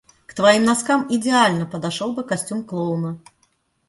К 0.25 0.33
твоим 0.33 0.63
носкам 0.65 1.05
идеально 1.15 1.67
подошёл 1.67 2.13
бы 2.15 2.23
костюм 2.23 2.63
клоуна. 2.65 3.19